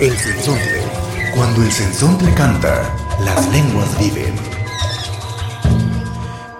[0.00, 0.82] El sensontle.
[1.36, 2.94] Cuando el sensontle canta,
[3.24, 4.34] las lenguas viven.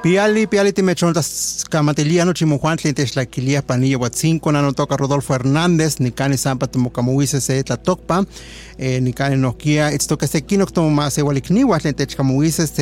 [0.02, 1.43] Piali, piali timechontas kamatilia
[1.82, 8.24] no chimujuantli techlaquilia panilla huatzinco nano toca Rodolfo Hernández, nicani sampa tomocamuise se tlatokpa,
[8.78, 11.22] eh, nicani noquia, itztoca se quino toma se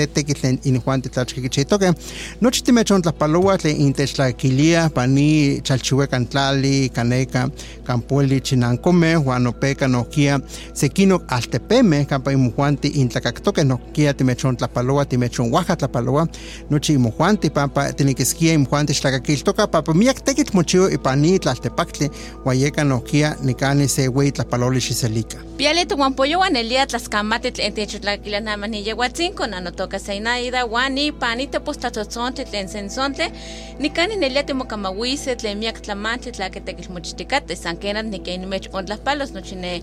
[0.07, 1.95] tequitlen injuante tlachquiquichitoque,
[2.41, 7.49] nochi timechontlapaloa tlen intechlaquilia pani chalchihuecantlali, caneca,
[7.85, 10.41] campueli chinancome, huanopeca noquia,
[10.75, 16.29] se quino altepeme, campa imujuanti intlacactoque noquia timechontlapaloa, timechonhuajatlapaloa,
[16.71, 22.11] nochi imujuanti pampa tiniquisquia imujuanti xtlacaquiltoca papa miak tequitl mochio ipani tlaltepactli,
[22.45, 25.39] huayeca noquia nicani se hui tlapaloli xiselica.
[25.57, 32.69] Piali tuhuampoyo wan elia tlaskamati tlen techotlaquilia namani yehuatzinco nanotoka seinaida wan ipani tepostlatzotzontle tlen
[32.69, 33.33] sensontle
[33.79, 39.83] nikani nelia timokamahuise tlen miak tlamantli tlaketekilmochtikateh san kenan nikenimech ontlahpalos nochi ne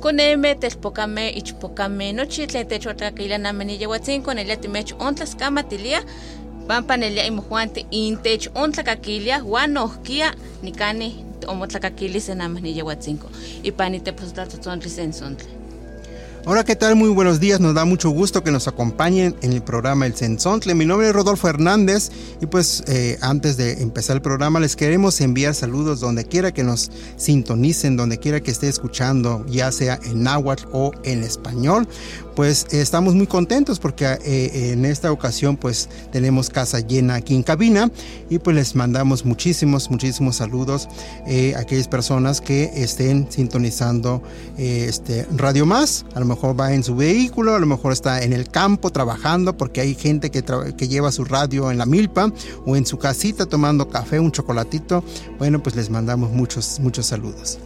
[0.00, 6.02] koneme telpokame ichpokame nochi tlen techotlaquilia namani yehuatzinco nelia timech ontlaskamatilia
[6.66, 13.28] pampa nelia imojuanti intech ontlakaquilia wan nohkia nikani omotlakaquilis enamani yehuatzinco
[13.62, 15.60] ipani tepostlatzotzontle sensontle
[16.46, 16.96] Hola, ¿qué tal?
[16.96, 17.60] Muy buenos días.
[17.60, 20.74] Nos da mucho gusto que nos acompañen en el programa El Sensontle.
[20.74, 25.20] Mi nombre es Rodolfo Hernández y pues eh, antes de empezar el programa les queremos
[25.20, 30.22] enviar saludos donde quiera que nos sintonicen, donde quiera que esté escuchando, ya sea en
[30.22, 31.86] náhuatl o en español.
[32.34, 37.34] Pues eh, estamos muy contentos porque eh, en esta ocasión pues tenemos casa llena aquí
[37.34, 37.90] en cabina
[38.28, 40.88] y pues les mandamos muchísimos, muchísimos saludos
[41.56, 44.22] a aquellas personas que estén sintonizando
[44.56, 46.04] este Radio Más.
[46.14, 49.56] A lo mejor va en su vehículo, a lo mejor está en el campo trabajando,
[49.56, 50.42] porque hay gente que,
[50.76, 52.32] que, lleva su radio en la milpa
[52.66, 55.04] o en su casita tomando café, un chocolatito.
[55.38, 57.58] Bueno, pues les mandamos muchos, muchos saludos.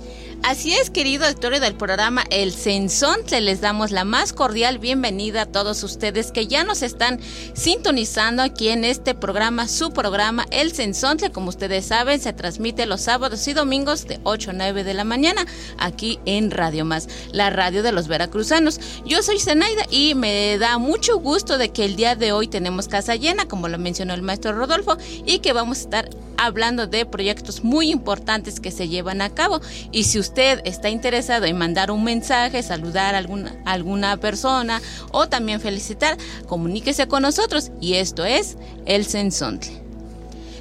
[0.46, 5.46] Así es, querido auditorio del programa El Sensontle, les damos la más cordial bienvenida a
[5.46, 7.18] todos ustedes que ya nos están
[7.54, 11.32] sintonizando aquí en este programa, su programa El Sensontle.
[11.32, 15.04] Como ustedes saben, se transmite los sábados y domingos de 8 a 9 de la
[15.04, 15.46] mañana
[15.78, 18.78] aquí en Radio Más, la radio de los veracruzanos.
[19.06, 22.86] Yo soy Zenaida y me da mucho gusto de que el día de hoy tenemos
[22.86, 27.06] casa llena, como lo mencionó el maestro Rodolfo, y que vamos a estar hablando de
[27.06, 29.62] proyectos muy importantes que se llevan a cabo.
[29.90, 34.80] Y si usted está interesado en mandar un mensaje, saludar a alguna, alguna persona
[35.12, 37.70] o también felicitar, comuníquese con nosotros.
[37.80, 38.56] Y esto es
[38.86, 39.82] El Sensontle.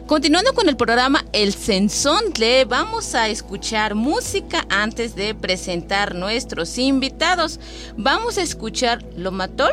[0.06, 7.60] Continuando con el programa El Sensontle, vamos a escuchar música antes de presentar nuestros invitados.
[7.98, 9.72] Vamos a escuchar Lomatol,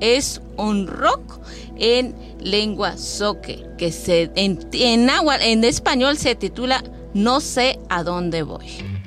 [0.00, 1.40] es un rock
[1.76, 6.82] en lengua soque, que se, en, en, en español se titula
[7.12, 8.99] No sé a dónde voy.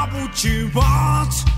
[0.00, 1.49] trouble to want.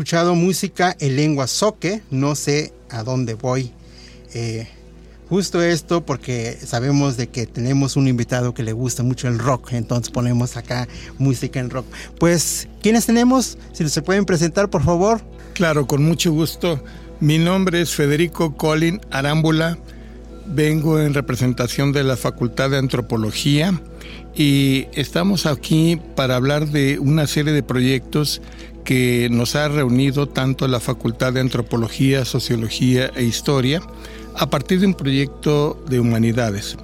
[0.00, 3.70] Escuchado música en lengua soque, no sé a dónde voy.
[4.32, 4.66] Eh,
[5.28, 9.74] justo esto porque sabemos de que tenemos un invitado que le gusta mucho el rock,
[9.74, 10.88] entonces ponemos acá
[11.18, 11.84] música en rock.
[12.18, 13.58] Pues, ¿quiénes tenemos?
[13.74, 15.20] Si se pueden presentar, por favor.
[15.52, 16.82] Claro, con mucho gusto.
[17.20, 19.76] Mi nombre es Federico Colin Arámbula.
[20.46, 23.78] Vengo en representación de la Facultad de Antropología
[24.34, 28.40] y estamos aquí para hablar de una serie de proyectos
[28.84, 33.82] que nos ha reunido tanto la Facultad de Antropología, Sociología e Historia
[34.36, 36.76] a partir de un proyecto de humanidades.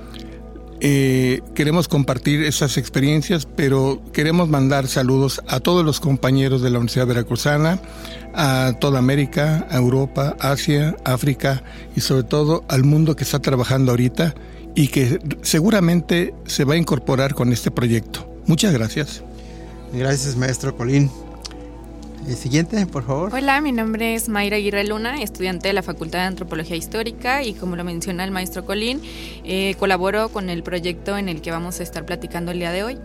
[0.80, 6.78] Eh, queremos compartir esas experiencias, pero queremos mandar saludos a todos los compañeros de la
[6.78, 7.80] Universidad Veracruzana,
[8.34, 11.62] a toda América, a Europa, Asia, África
[11.96, 14.34] y sobre todo al mundo que está trabajando ahorita
[14.74, 18.28] y que seguramente se va a incorporar con este proyecto.
[18.46, 19.22] Muchas gracias.
[19.94, 21.10] Gracias, maestro Colín.
[22.26, 23.33] El siguiente, por favor.
[23.33, 27.54] Hola, mi nombre es Mayra Aguirre Luna, estudiante de la Facultad de Antropología Histórica y
[27.54, 29.00] como lo menciona el maestro Colín,
[29.45, 32.83] eh, colaboro con el proyecto en el que vamos a estar platicando el día de
[32.83, 32.99] hoy.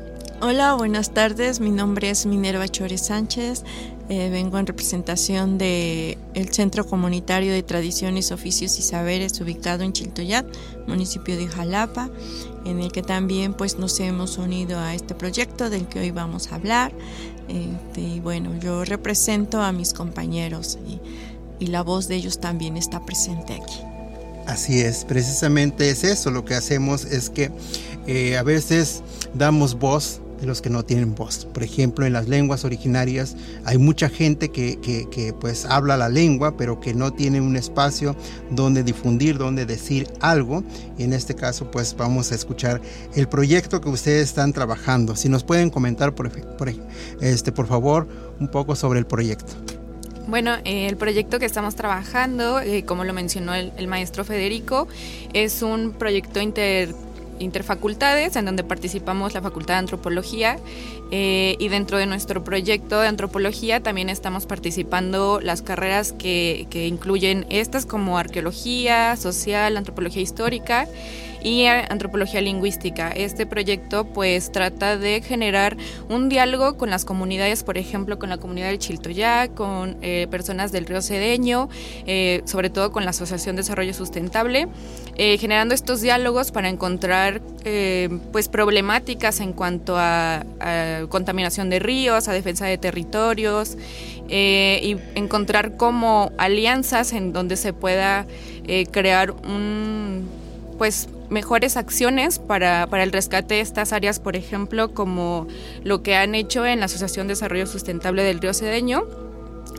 [0.44, 1.60] Hola, buenas tardes.
[1.60, 3.64] Mi nombre es Minerva Chores Sánchez.
[4.10, 9.94] Eh, vengo en representación del el Centro Comunitario de Tradiciones, Oficios y Saberes ubicado en
[9.94, 10.48] Chiltoyat,
[10.88, 12.10] municipio de Jalapa,
[12.66, 16.52] en el que también pues nos hemos unido a este proyecto del que hoy vamos
[16.52, 16.92] a hablar.
[17.52, 21.00] Este, y bueno, yo represento a mis compañeros y,
[21.64, 23.82] y la voz de ellos también está presente aquí.
[24.48, 27.52] Así es, precisamente es eso, lo que hacemos es que
[28.08, 29.04] eh, a veces
[29.34, 31.46] damos voz de los que no tienen voz.
[31.46, 36.58] Por ejemplo, en las lenguas originarias hay mucha gente que, que, pues habla la lengua,
[36.58, 38.16] pero que no tiene un espacio
[38.50, 40.64] donde difundir, donde decir algo.
[40.98, 42.82] Y en este caso, pues vamos a escuchar
[43.16, 45.16] el proyecto que ustedes están trabajando.
[45.16, 46.74] Si nos pueden comentar, por, por,
[47.22, 48.08] este, por favor,
[48.40, 49.54] un poco sobre el proyecto.
[50.28, 54.88] Bueno, eh, el proyecto que estamos trabajando, eh, como lo mencionó el, el, maestro Federico,
[55.34, 56.96] es un proyecto inter
[57.42, 60.58] interfacultades en donde participamos la Facultad de Antropología
[61.12, 66.88] eh, y dentro de nuestro proyecto de antropología también estamos participando las carreras que, que
[66.88, 70.88] incluyen estas como arqueología, social, antropología histórica
[71.44, 73.10] y antropología lingüística.
[73.10, 75.78] Este proyecto pues trata de generar
[76.10, 80.72] un diálogo con las comunidades, por ejemplo, con la comunidad del Chiltoyá, con eh, personas
[80.72, 81.70] del río Cedeño,
[82.06, 84.68] eh, sobre todo con la Asociación de Desarrollo Sustentable,
[85.16, 87.42] eh, generando estos diálogos para encontrar
[88.32, 93.78] pues problemáticas en cuanto a, a, contaminación de ríos, a defensa de territorios
[94.28, 98.26] y encontrar como alianzas en donde se pueda
[98.92, 100.28] crear un
[100.78, 105.48] pues mejores acciones para, para, el rescate de estas áreas, por ejemplo, como
[105.84, 109.08] lo que han hecho en la Asociación de Desarrollo Sustentable del Río Cedeño,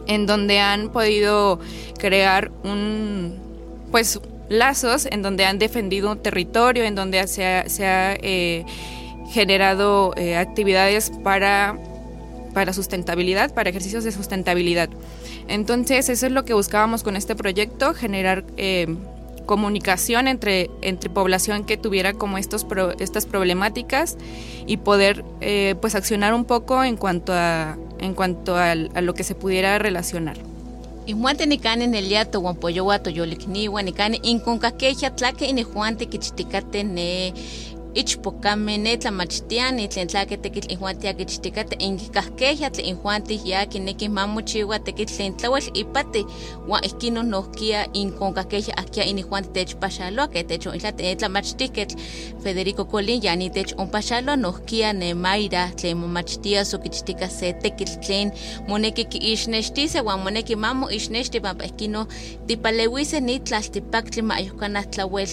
[0.07, 1.61] en donde han podido
[1.99, 3.39] crear un
[3.93, 4.19] pues
[4.49, 8.65] lazos en donde han defendido un territorio, en donde se ha, se ha eh,
[9.31, 11.79] generado eh, actividades para,
[12.55, 14.89] para sustentabilidad, para ejercicios de sustentabilidad.
[15.49, 18.97] Entonces, eso es lo que buscábamos con este proyecto, generar eh,
[19.47, 24.17] comunicación entre, entre población que tuviera como estos pro, estas problemáticas
[24.67, 29.15] y poder eh, pues accionar un poco en cuanto a en cuanto a, a lo
[29.15, 30.37] que se pudiera relacionar.
[31.07, 37.33] Ihuante nikani neliato guampoyowa toyolikniwa nikani inkonkakeja tlake inihuante kichtikate ne
[37.95, 45.15] ichpocame ne tlamachtiani tlen tlaki tekitl injuanti akichtikate inkikajkeja tlen injuanti ya kineki mamochiwa tekitl
[45.17, 46.27] tlen tlawel ipati
[46.67, 51.97] huan ihkin nohkia inkonkajkeja ahkia inijuanti techpaxaloa ke tech ontla tlamachtihketl
[52.43, 58.33] Federico Colín yani tech onpaxaloa nohkia ne Mayra tlen momachtia sokichtika se tekitl tlen.
[58.69, 62.07] Moneki kiixnextise huan moneki mamo ixnexti pampa ihkino
[62.47, 65.29] tipalewise ni tlaltipaktli ma ayuhkanah tlawel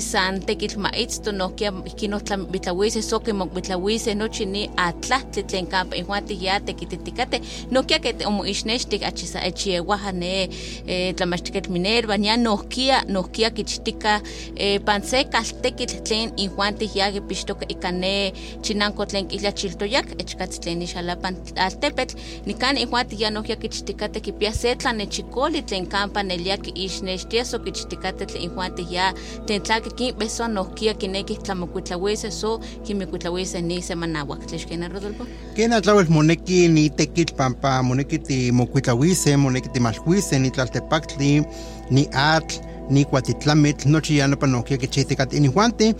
[0.00, 1.72] san tekitl maitzto nohkia
[2.04, 2.20] kino
[2.52, 9.02] bitlahuise soke mok bitlahuise nochi ni atlahtli tlen kampa injuanti ya tekititikate nohkia ke omoixnextik
[9.02, 10.48] achisa echiewaja ne
[10.86, 14.20] eh, tlamachtiketl Minerva nia nohkia nohkia kichtika
[14.56, 20.82] eh, panse kaltekitl tlen injuanti ya kipixtoka ika ne chinanko tlen kihlia chiltoyak echkatz tlen
[20.82, 27.58] ixalapan altepetl nikan injuanti ya nohkia kichtikate kipia se tlanechikoli tlen kampa nelia kiixnextia so
[27.58, 29.14] kichtikate tlen injuanti ya
[29.46, 36.06] tlen tlaki kinbesoa nohkia kineki tlamokuitla kuitlahuise so kimikuitlahuise ni semanawak tlexkena Rodolfo kena tlawel
[36.08, 41.44] moneki ni tekitl pampa moneki ti mokuitlahuise moneki ti malhuise ni tlaltepaktli
[41.90, 42.60] ni atl
[42.90, 45.94] ni kuatitlamitl nochi ya nopa nohkia kichihtikat inihuanti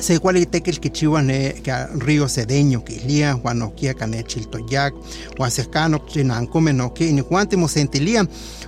[0.00, 4.94] se igual tekil kichiwa ne ka río cedeño kilia huan nohkia kane chiltoyak
[5.38, 8.24] huan sehkano chinankomeh nohkia inihuanti mosentilia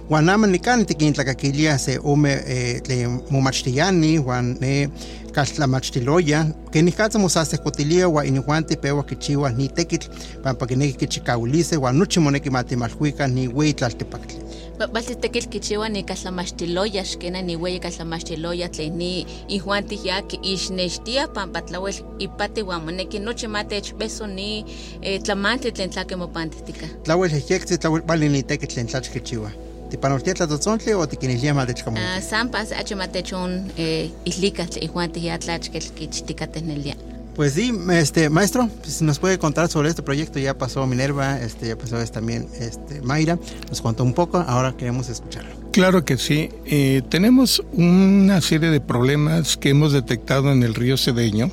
[0.08, 4.88] huan aman nikan tikintlakakilia se ome eh, tlen momachtiani huan ne
[5.32, 10.08] kaltlamachtiloya kenikatza mosasehkotilia huan inihuanti pewa kichiwa ni tekitl
[10.42, 14.38] pampa kineki kichikawilise huan nochi moneki matimalhuika ni ueyi tlaltepaktli
[14.78, 21.60] Basi tekil kichiwa ni kaslamaxtiloya xkena ni weyi kaslamaxtiloya tlen ni ijuan tiyaki ixnextia pampa
[21.62, 24.64] tlawel ipati uan moneki nochi ma techbeso ni
[25.02, 26.86] eh, tlamantli tlen tlakemopantihtika.
[27.04, 29.50] Tlauel ejectzi, tlauel vali ni tequitl tlen tlachkichiwa.
[29.90, 32.02] Tipanoltia tlatotzontli o tiquinilia ma techcamonti.
[32.02, 36.96] Ah, Sampas achi ma techon eh, ihlika tlen ijuan tiya tlachkel kichtikatenelia.
[37.34, 40.38] Pues sí, este maestro, si nos puede contar sobre este proyecto.
[40.38, 43.38] Ya pasó Minerva, este, ya pasó es también este, Mayra.
[43.70, 45.50] Nos contó un poco, ahora queremos escucharlo.
[45.72, 46.50] Claro que sí.
[46.66, 51.50] Eh, tenemos una serie de problemas que hemos detectado en el río Cedeño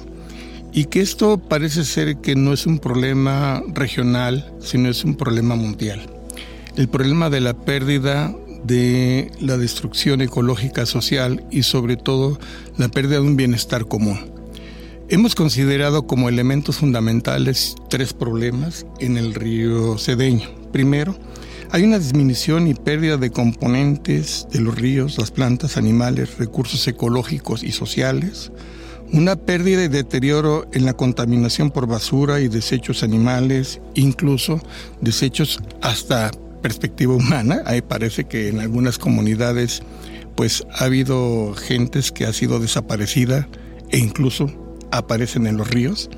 [0.74, 5.56] y que esto parece ser que no es un problema regional, sino es un problema
[5.56, 6.02] mundial.
[6.76, 12.38] El problema de la pérdida de la destrucción ecológica social y sobre todo
[12.78, 14.39] la pérdida de un bienestar común.
[15.12, 20.48] Hemos considerado como elementos fundamentales tres problemas en el río Cedeño.
[20.72, 21.18] Primero,
[21.72, 27.64] hay una disminución y pérdida de componentes de los ríos, las plantas, animales, recursos ecológicos
[27.64, 28.52] y sociales,
[29.12, 34.62] una pérdida y deterioro en la contaminación por basura y desechos animales, incluso
[35.02, 36.30] desechos hasta
[36.62, 37.64] perspectiva humana.
[37.66, 39.82] Ahí parece que en algunas comunidades
[40.36, 43.48] pues ha habido gentes que ha sido desaparecida
[43.90, 44.59] e incluso
[44.92, 46.10] aparecen en los ríos.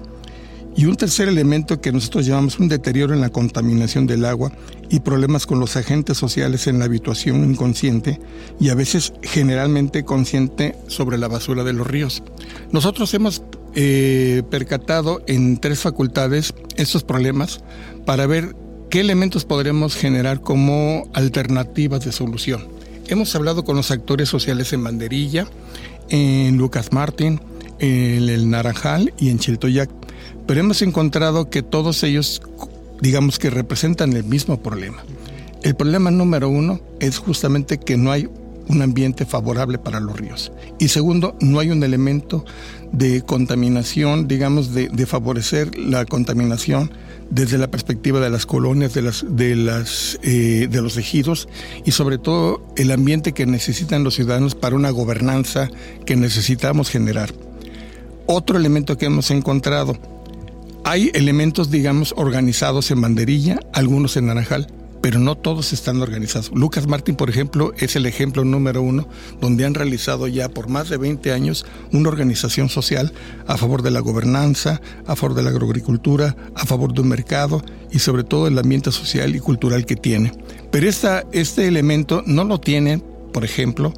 [0.75, 4.53] Y un tercer elemento que nosotros llamamos un deterioro en la contaminación del agua
[4.89, 8.21] y problemas con los agentes sociales en la habituación inconsciente
[8.59, 12.23] y a veces generalmente consciente sobre la basura de los ríos.
[12.71, 13.43] Nosotros hemos
[13.75, 17.61] eh, percatado en tres facultades estos problemas
[18.05, 18.55] para ver
[18.89, 22.67] qué elementos podremos generar como alternativas de solución.
[23.07, 25.47] Hemos hablado con los actores sociales en Banderilla,
[26.09, 27.41] en Lucas Martín,
[27.81, 29.89] en el Naranjal y en Chiltoyac,
[30.45, 32.41] pero hemos encontrado que todos ellos,
[33.01, 35.03] digamos que representan el mismo problema.
[35.63, 38.29] El problema número uno es justamente que no hay
[38.67, 40.51] un ambiente favorable para los ríos.
[40.79, 42.45] Y segundo, no hay un elemento
[42.91, 46.91] de contaminación, digamos, de, favorecer la contaminación
[47.31, 51.47] desde la perspectiva de las colonias, de, las, de, las, eh, de los ejidos
[51.83, 55.69] y sobre todo el ambiente que necesitan los ciudadanos para una gobernanza
[56.05, 57.33] que necesitamos generar.
[58.33, 59.97] Otro elemento que hemos encontrado,
[60.85, 64.67] hay elementos, digamos, organizados en banderilla, algunos en naranjal,
[65.01, 66.49] pero no todos están organizados.
[66.53, 69.09] Lucas Martín, por ejemplo, es el ejemplo número uno,
[69.41, 73.11] donde han realizado ya por más de 20 años una organización social
[73.47, 77.61] a favor de la gobernanza, a favor de la agroagricultura, a favor de un mercado
[77.91, 80.31] y sobre todo el ambiente social y cultural que tiene.
[80.71, 83.91] Pero esta, este elemento no lo tienen, por ejemplo,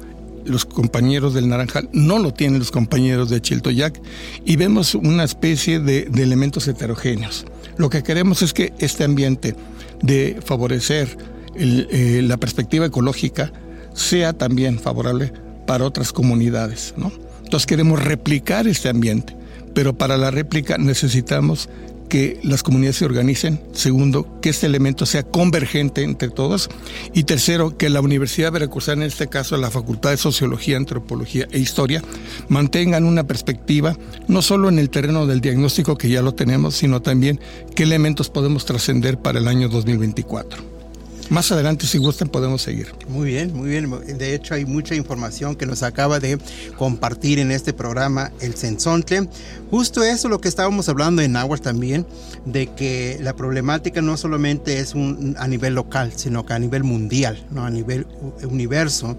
[0.44, 4.00] los compañeros del Naranjal, no lo tienen los compañeros de Chiltoyac
[4.44, 7.44] y vemos una especie de, elementos heterogéneos.
[7.76, 9.56] Lo que queremos es que este ambiente
[10.02, 11.16] de favorecer
[11.56, 13.52] eh, la perspectiva ecológica
[13.94, 15.32] sea también favorable
[15.66, 16.94] para otras comunidades.
[16.96, 17.12] ¿no?
[17.44, 19.36] Entonces queremos replicar este ambiente,
[19.74, 21.68] pero para la réplica necesitamos
[22.08, 23.60] que las comunidades se organicen.
[23.72, 26.68] Segundo, que este elemento sea convergente entre todos.
[27.12, 31.58] Y tercero, que la Universidad Veracruzana, en este caso la Facultad de Sociología, Antropología e
[31.58, 32.02] Historia,
[32.48, 33.96] mantengan una perspectiva
[34.28, 37.40] no solo en el terreno del diagnóstico que ya lo tenemos, sino también
[37.74, 40.73] qué elementos podemos trascender para el año 2024.
[41.30, 42.92] Más adelante, si gustan, podemos seguir.
[43.08, 43.90] Muy bien, muy bien.
[44.18, 46.38] De hecho, hay mucha información que nos acaba de
[46.76, 49.28] compartir en este programa El Censontle.
[49.70, 52.06] Justo eso lo que estábamos hablando en Aguas también,
[52.44, 56.84] de que la problemática no solamente es un, a nivel local, sino que a nivel
[56.84, 57.64] mundial, ¿no?
[57.64, 58.06] a nivel
[58.48, 59.16] universo.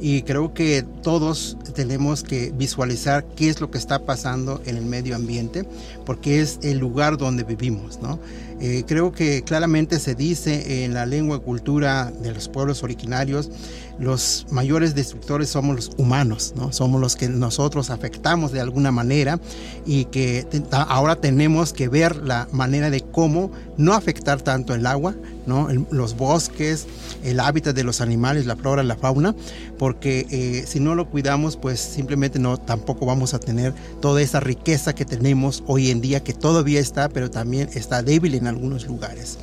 [0.00, 4.84] Y creo que todos tenemos que visualizar qué es lo que está pasando en el
[4.84, 5.64] medio ambiente,
[6.06, 8.20] porque es el lugar donde vivimos, ¿no?
[8.60, 13.50] Eh, creo que claramente se dice en la lengua y cultura de los pueblos originarios,
[13.98, 16.72] los mayores destructores somos los humanos, ¿no?
[16.72, 19.40] Somos los que nosotros afectamos de alguna manera
[19.86, 25.16] y que ahora tenemos que ver la manera de cómo no afectar tanto el agua,
[25.46, 25.68] ¿no?
[25.90, 26.86] Los bosques,
[27.24, 29.34] el hábitat de los animales, la flora, la fauna,
[29.78, 34.38] porque eh, si no lo cuidamos, pues simplemente no tampoco vamos a tener toda esa
[34.38, 38.86] riqueza que tenemos hoy en día, que todavía está, pero también está débil en algunos
[38.86, 39.38] lugares.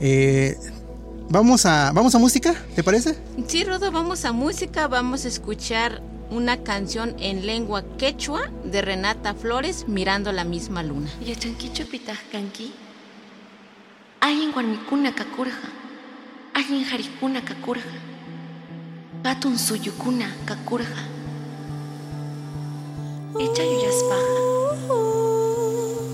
[0.00, 0.56] Eh,
[1.28, 3.16] vamos a vamos a música, ¿te parece?
[3.46, 9.34] Sí, Rodo, vamos a música, vamos a escuchar una canción en lengua quechua de Renata
[9.34, 11.10] Flores, Mirando la misma luna.
[11.24, 12.72] Yachankichu pitahkanki,
[14.20, 15.68] ayin warmikuna kakurja,
[16.54, 17.84] ayin harikuna kakurja,
[19.22, 20.96] patun suyukuna kakurja,
[23.38, 24.40] echa yuyaspaja,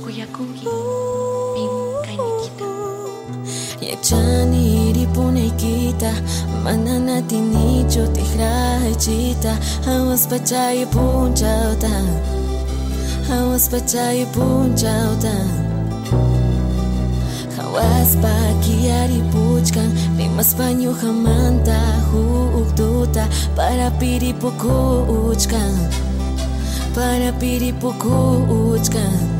[0.02, 0.66] kuyakunki,
[3.90, 6.10] Etxan iripuneikita
[6.64, 9.52] Mananati nitxo tijra etxita
[9.86, 11.90] Hauaz patxai awas
[13.28, 15.34] Hauaz patxai puntxauta
[17.56, 21.80] Hauaz pakiari puchkan Rimas baino jamanta
[22.12, 23.26] hukduta
[23.58, 24.78] Para piripuku
[25.18, 25.74] uchkan
[26.94, 28.16] Para piripuku
[28.70, 29.39] uchkan.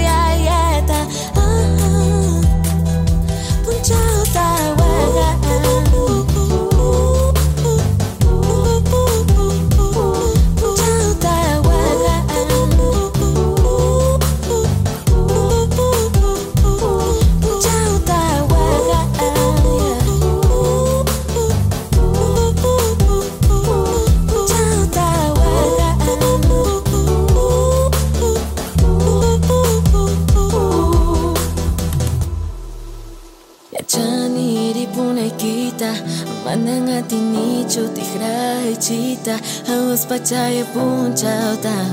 [37.71, 39.31] Що ти храючита,
[39.69, 41.85] а спачає пунчалта,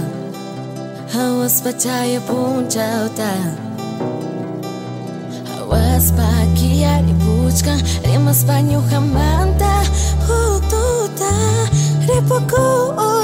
[1.14, 3.31] а спачає пунчалта.
[5.71, 9.83] Аспакія ріпучка, ріма спанюха манта,
[10.27, 11.31] хутута,
[12.09, 13.17] ріпаку.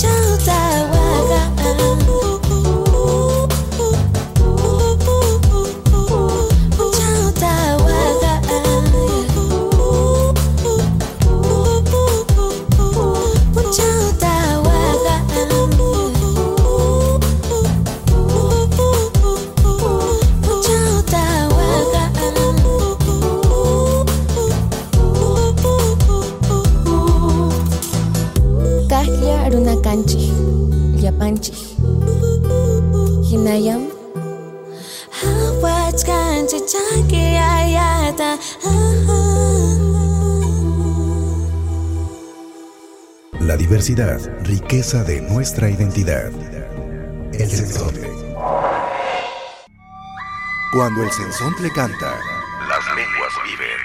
[0.00, 0.08] 就
[0.38, 0.54] 在
[0.92, 0.99] 我
[43.94, 46.30] diversidad, riqueza de nuestra identidad.
[47.32, 48.08] El sensontle.
[50.72, 52.14] Cuando el sensontle canta,
[52.68, 53.80] las lenguas viven.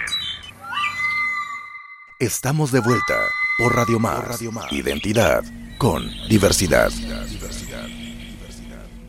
[2.20, 3.16] Estamos de vuelta
[3.58, 4.42] por Radio Más.
[4.72, 5.44] Identidad
[5.80, 6.92] con diversidad.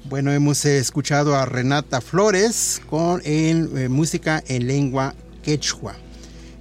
[0.05, 5.97] Bueno, hemos escuchado a Renata Flores con en, eh, música en lengua quechua.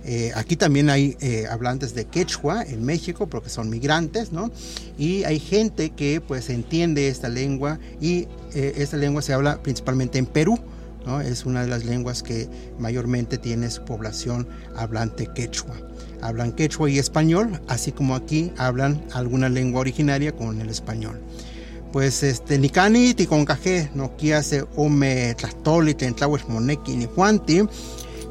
[0.07, 4.51] Eh, aquí también hay eh, hablantes de quechua en México porque son migrantes, ¿no?
[4.99, 10.19] Y hay gente que pues entiende esta lengua y eh, esta lengua se habla principalmente
[10.19, 10.59] en Perú,
[11.07, 11.21] ¿no?
[11.21, 15.75] Es una de las lenguas que mayormente tiene su población hablante quechua.
[16.21, 21.19] Hablan quechua y español, así como aquí hablan alguna lengua originaria con el español.
[21.91, 27.07] Pues este, Nicani, Ticoncaje, no hace Ome, Tlastoli, Tentlahues, Moneki, ni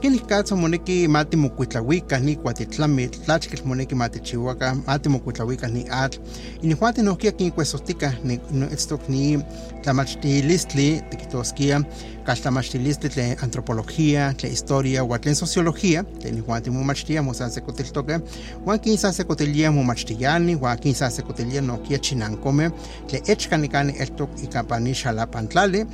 [0.04, 6.18] Caso moneki mati mocuitlahuicas ni cuatitlami, tlachquil moneki mati chihuaca, mati mocuitlahuicas ni atl.
[6.62, 8.38] Y ni juante nos quien cuesostica ni
[8.70, 9.38] esto ni
[9.82, 11.82] tlamachtilistli, tiquitosquia,
[12.26, 18.20] caltlamachtilistli de antropología, de historia, o tlen sociología, que ni juante momachtia, mosan se cotiltoque,
[18.62, 22.72] juan quinza se cotilia momachtillani, juan quinza se cotilia no quia chinancome,
[23.10, 25.86] le echcanicani esto y campani xalapantlali,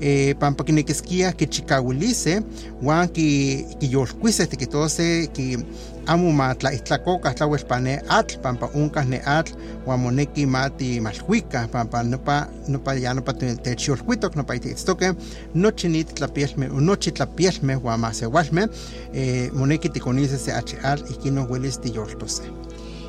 [0.00, 2.42] eh, pampa quinequisquia que chicahuilice,
[2.82, 5.58] juan que que yolcuise que tose que
[6.06, 9.52] amo ma tla itlacoca tlawel pane atl pampa uncas ne atl
[9.84, 15.12] huamoneki mati malhuica pampa nopa nopa ya nopa techyolcuitoc nopa ititztoque
[15.54, 18.68] nochi nit tlapielme nochi tlapielme huamasewalme
[19.12, 22.67] eh, moneki ticonice se achal ikino huelis tiyoltose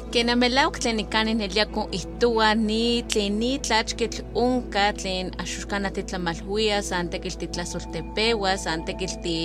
[0.10, 7.10] Kena melauc tlen ikanin eliako ihtua ni tlen ni tlachkitl unka tlen axuxkana titlamalhuia san
[7.14, 9.36] tekil titlasoltepeua san tekil ti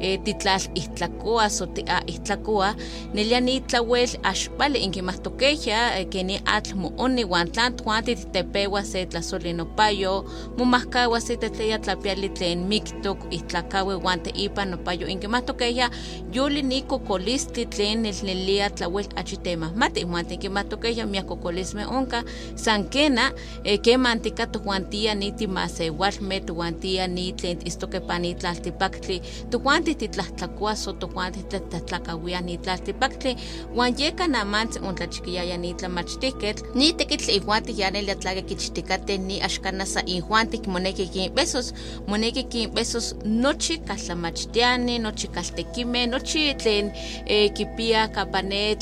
[0.00, 2.68] eh, titlal ihtlakoa so ti a ihtlakoa.
[3.14, 10.14] Nelia ni tlawel axpali inkimahtokeya eh, keni atl mooni wan tlan tuan titepeua se tlasolinopayo.
[10.58, 15.06] Momahkaua se tetleya tlapiali tlen miktok ihtlakaui wan teipa nopayo.
[15.08, 15.90] Inkimahtokeya
[16.32, 23.32] yoli ni kokolistli tlen nelnelia tlawel achitemahmati ihuan tikimatokeya miakokolisme onka san kena
[23.64, 31.32] eh, kemantika tohuantia ni timasewalme tohuantia ni tlen istokepa ni tlaltipaktli tohuan tititlahtlakoa so tohuan
[31.32, 33.36] titlatlakawia ni tlaltipaktli
[33.74, 40.48] huan yeka namantzi ontlachikiyaya ni tlamachtihketl ni tekitl ihuan tiyanelia tlakekichtikateh ni axkana sa ihuan
[40.48, 41.74] tikmoneki kinbesos
[42.06, 46.92] moneki kinbesos nochi kaltlamachtiani nochi kaltekimeh nochi tlen
[47.26, 48.76] eh, kipia kapane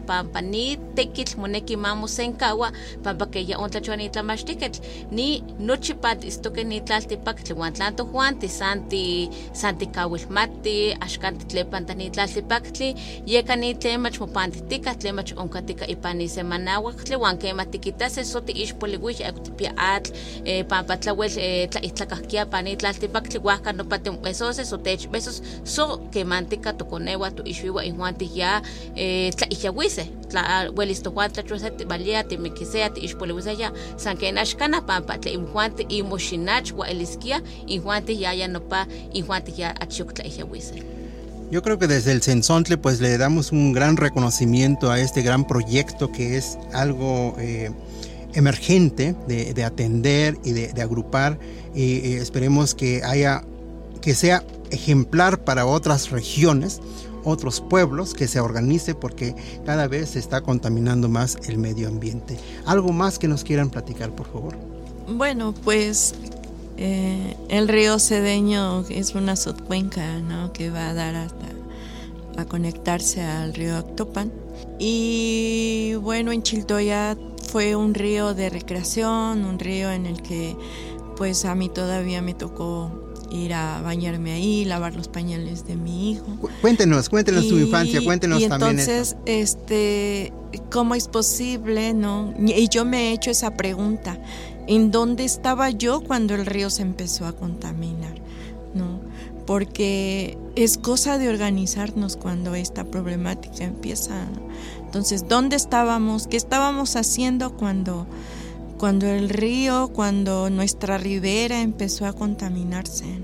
[0.00, 4.80] pampa ni tekitl moneki mamosenkaua pampa keya ontlachoa ni tlamachtiketl
[5.10, 12.10] ni nochi patistoke ni tlaltipaktli huan tlan tojuanti san ti san tikauilmati axkan titlepanta ni
[12.10, 12.94] tlaltipaktli
[13.26, 18.40] yeka ni tlen mach mopantitika tlen mach onkatika ipan ni semanauaktli huan kema tikitase so
[18.40, 20.12] tiixpoliuix eko tipia atl
[20.44, 26.72] eh, pampa tlawel eh, tlaihtlakahkia pa ni tlaltipaktli huajka nopa timbesos o techbesos so kemantika
[26.72, 28.62] tokoneua toixuiua ihuan tiya
[28.94, 29.34] eh,
[41.50, 45.46] Yo creo que desde el Censontle pues le damos un gran reconocimiento a este gran
[45.46, 47.70] proyecto que es algo eh,
[48.34, 51.38] emergente de, de, atender y de, agrupar
[51.74, 53.44] esperemos que haya
[54.02, 56.80] que sea ejemplar para otras regiones
[57.24, 62.38] otros pueblos que se organice porque cada vez se está contaminando más el medio ambiente
[62.66, 64.56] algo más que nos quieran platicar por favor
[65.08, 66.14] bueno pues
[66.76, 70.52] eh, el río Cedeño es una subcuenca ¿no?
[70.52, 71.48] que va a dar hasta
[72.38, 74.32] a conectarse al río Actopan.
[74.78, 77.16] Y bueno, en Chiltoya
[77.50, 80.56] fue un río de recreación, un río en el que
[81.16, 86.12] pues a mí todavía me tocó ir a bañarme ahí, lavar los pañales de mi
[86.12, 86.26] hijo.
[86.60, 90.32] Cuéntenos, cuéntenos y, tu infancia, cuéntenos y también entonces, este,
[90.70, 92.34] ¿cómo es posible, no?
[92.38, 94.18] Y yo me he hecho esa pregunta,
[94.66, 98.14] ¿en dónde estaba yo cuando el río se empezó a contaminar?
[98.74, 99.00] ¿No?
[99.46, 104.26] Porque es cosa de organizarnos cuando esta problemática empieza.
[104.84, 106.26] Entonces, ¿dónde estábamos?
[106.26, 108.06] ¿Qué estábamos haciendo cuando
[108.78, 113.22] cuando el río, cuando nuestra ribera empezó a contaminarse.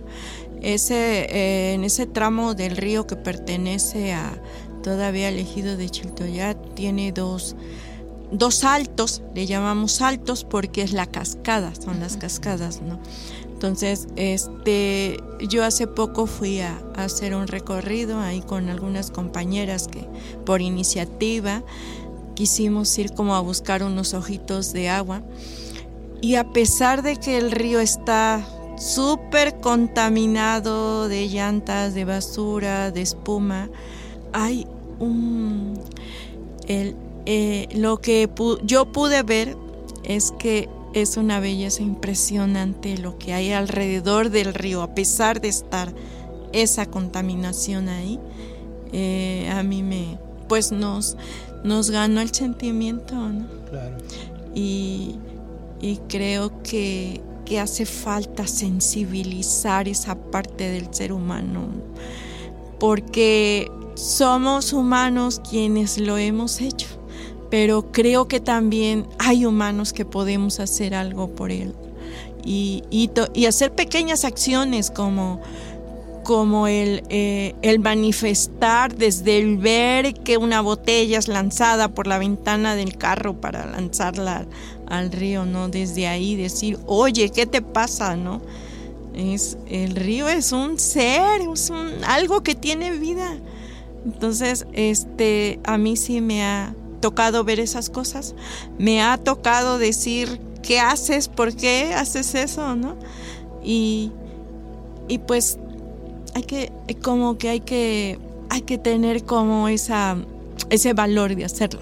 [0.61, 4.41] Ese, eh, en ese tramo del río que pertenece a
[4.83, 7.57] todavía al ejido de Chiltoyat tiene dos,
[8.31, 12.99] dos saltos, le llamamos saltos porque es la cascada, son las cascadas, ¿no?
[13.51, 15.17] Entonces, este,
[15.49, 20.07] yo hace poco fui a, a hacer un recorrido ahí con algunas compañeras que
[20.45, 21.63] por iniciativa
[22.35, 25.23] quisimos ir como a buscar unos ojitos de agua
[26.21, 28.47] y a pesar de que el río está
[28.79, 33.69] súper contaminado de llantas, de basura, de espuma,
[34.33, 34.67] hay
[34.99, 35.79] un...
[36.67, 38.29] El, eh, lo que
[38.63, 39.57] yo pude ver
[40.03, 45.49] es que es una belleza impresionante lo que hay alrededor del río, a pesar de
[45.49, 45.93] estar
[46.53, 48.19] esa contaminación ahí.
[48.93, 51.17] Eh, a mí me, pues nos,
[51.63, 53.47] nos ganó el sentimiento, ¿no?
[53.71, 53.97] Claro.
[54.55, 55.17] Y,
[55.81, 61.67] y creo que, que, hace falta sensibilizar esa parte del ser humano,
[62.79, 66.89] porque somos humanos quienes lo hemos hecho,
[67.51, 71.75] pero creo que también hay humanos que podemos hacer algo por él
[72.45, 75.41] y, y, y hacer pequeñas acciones como
[76.25, 82.19] como el, eh, el manifestar desde el ver que una botella es lanzada por la
[82.19, 84.47] ventana del carro para lanzarla
[84.89, 85.69] al río, ¿no?
[85.69, 88.41] Desde ahí decir, oye, ¿qué te pasa, no?
[89.15, 93.37] Es, el río es un ser, es un, algo que tiene vida.
[94.05, 98.35] Entonces, este, a mí sí me ha tocado ver esas cosas.
[98.79, 101.29] Me ha tocado decir, ¿qué haces?
[101.29, 102.75] ¿Por qué haces eso?
[102.75, 102.97] ¿No?
[103.63, 104.11] Y,
[105.07, 105.59] y pues
[106.35, 108.19] hay que, como que hay que,
[108.51, 110.17] hay que tener como esa,
[110.71, 111.81] ese valor de hacerlo.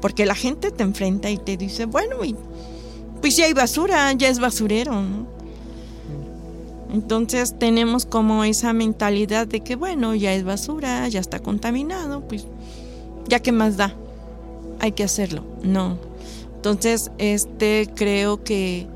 [0.00, 2.16] Porque la gente te enfrenta y te dice, bueno,
[3.20, 5.26] pues ya hay basura, ya es basurero, ¿no?
[6.92, 12.46] Entonces tenemos como esa mentalidad de que, bueno, ya es basura, ya está contaminado, pues
[13.26, 13.94] ya que más da,
[14.78, 15.42] hay que hacerlo.
[15.62, 15.98] No.
[16.54, 18.86] Entonces, este creo que,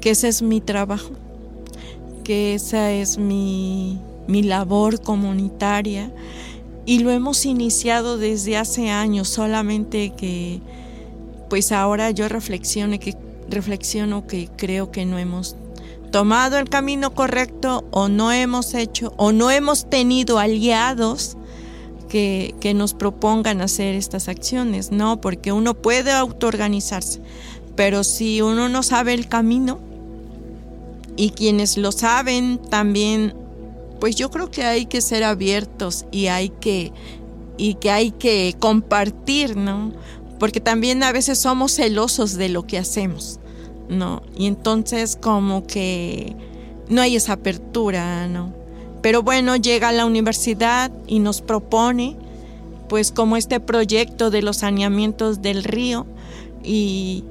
[0.00, 1.10] que ese es mi trabajo,
[2.22, 6.12] que esa es mi, mi labor comunitaria
[6.86, 10.60] y lo hemos iniciado desde hace años, solamente que
[11.50, 13.16] pues ahora yo reflexiono que
[13.48, 15.56] reflexiono que creo que no hemos
[16.12, 21.36] tomado el camino correcto o no hemos hecho o no hemos tenido aliados
[22.08, 25.20] que, que nos propongan hacer estas acciones, ¿no?
[25.20, 27.20] Porque uno puede autoorganizarse,
[27.76, 29.78] pero si uno no sabe el camino
[31.16, 33.34] y quienes lo saben también,
[34.00, 36.92] pues yo creo que hay que ser abiertos y hay que,
[37.56, 39.92] y que, hay que compartir, ¿no?
[40.38, 43.40] Porque también a veces somos celosos de lo que hacemos.
[43.88, 44.22] ¿no?
[44.36, 46.36] Y entonces como que
[46.88, 48.52] no hay esa apertura, ¿no?
[49.02, 52.16] Pero bueno, llega la universidad y nos propone,
[52.88, 56.06] pues como este proyecto de los saneamientos del río
[56.64, 57.24] y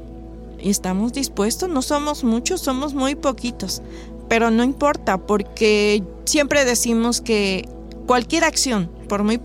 [0.60, 3.82] estamos dispuestos, no somos muchos, somos muy poquitos,
[4.28, 7.68] pero no importa porque siempre decimos que
[8.06, 9.40] cualquier acción, por muy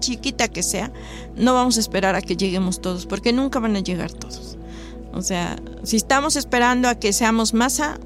[0.00, 0.92] chiquita que sea,
[1.36, 4.56] no vamos a esperar a que lleguemos todos, porque nunca van a llegar todos.
[5.12, 7.98] O sea, si estamos esperando a que seamos masa,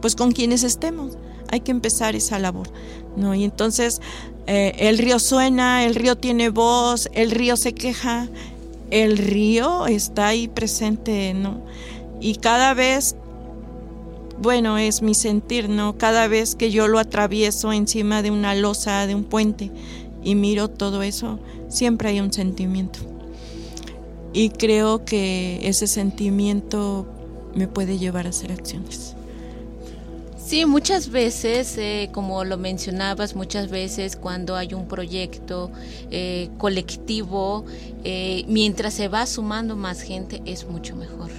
[0.00, 1.16] pues con quienes estemos,
[1.50, 2.68] hay que empezar esa labor,
[3.16, 3.34] ¿no?
[3.34, 4.00] Y entonces
[4.46, 8.28] eh, el río suena, el río tiene voz, el río se queja,
[8.90, 11.60] el río está ahí presente, ¿no?
[12.20, 13.16] Y cada vez,
[14.40, 15.96] bueno, es mi sentir, ¿no?
[15.98, 19.70] Cada vez que yo lo atravieso encima de una losa, de un puente,
[20.22, 23.16] y miro todo eso, siempre hay un sentimiento
[24.36, 27.06] y creo que ese sentimiento
[27.54, 29.14] me puede llevar a hacer acciones.
[30.36, 35.70] Sí, muchas veces, eh, como lo mencionabas, muchas veces cuando hay un proyecto
[36.10, 37.64] eh, colectivo,
[38.04, 41.30] eh, mientras se va sumando más gente, es mucho mejor.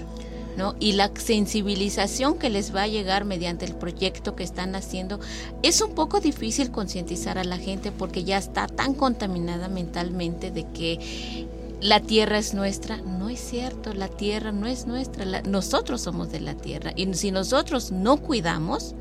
[0.57, 0.75] ¿No?
[0.79, 5.19] Y la sensibilización que les va a llegar mediante el proyecto que están haciendo,
[5.63, 10.65] es un poco difícil concientizar a la gente porque ya está tan contaminada mentalmente de
[10.65, 11.45] que
[11.79, 12.97] la tierra es nuestra.
[12.97, 16.91] No es cierto, la tierra no es nuestra, nosotros somos de la tierra.
[16.95, 18.95] Y si nosotros no cuidamos,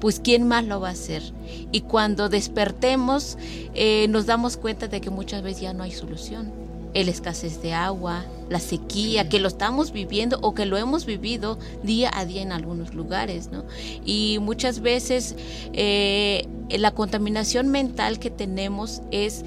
[0.00, 1.22] pues ¿quién más lo va a hacer?
[1.72, 3.36] Y cuando despertemos,
[3.74, 6.63] eh, nos damos cuenta de que muchas veces ya no hay solución.
[6.94, 11.58] El escasez de agua, la sequía, que lo estamos viviendo o que lo hemos vivido
[11.82, 13.64] día a día en algunos lugares, ¿no?
[14.04, 15.34] Y muchas veces
[15.72, 19.44] eh, la contaminación mental que tenemos es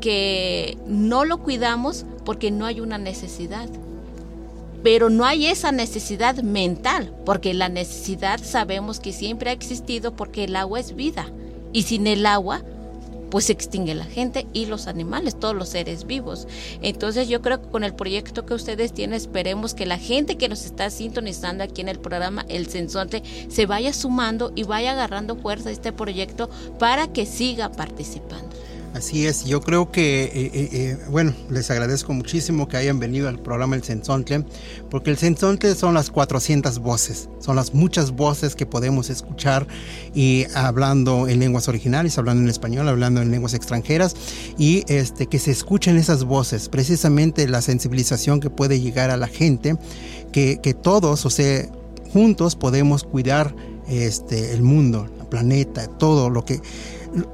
[0.00, 3.68] que no lo cuidamos porque no hay una necesidad.
[4.82, 10.44] Pero no hay esa necesidad mental, porque la necesidad sabemos que siempre ha existido porque
[10.44, 11.30] el agua es vida.
[11.72, 12.62] Y sin el agua,
[13.30, 16.46] pues se extingue la gente y los animales, todos los seres vivos.
[16.82, 20.48] Entonces yo creo que con el proyecto que ustedes tienen, esperemos que la gente que
[20.48, 25.36] nos está sintonizando aquí en el programa El Sensonte se vaya sumando y vaya agarrando
[25.36, 28.56] fuerza a este proyecto para que siga participando.
[28.94, 33.28] Así es, yo creo que, eh, eh, eh, bueno, les agradezco muchísimo que hayan venido
[33.28, 34.44] al programa El Sensontle,
[34.90, 39.68] porque el Sensontle son las 400 voces, son las muchas voces que podemos escuchar
[40.12, 44.16] y hablando en lenguas originales, hablando en español, hablando en lenguas extranjeras,
[44.58, 49.28] y este, que se escuchen esas voces, precisamente la sensibilización que puede llegar a la
[49.28, 49.76] gente,
[50.32, 51.64] que, que todos, o sea,
[52.12, 53.54] juntos podemos cuidar
[53.88, 56.60] este, el mundo, el planeta, todo lo que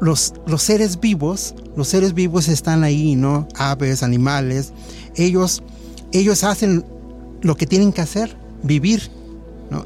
[0.01, 3.47] los, los seres vivos, los seres vivos están ahí, ¿no?
[3.57, 4.73] Aves, animales,
[5.17, 5.63] ellos,
[6.13, 6.85] ellos hacen
[7.43, 9.11] lo que tienen que hacer, vivir.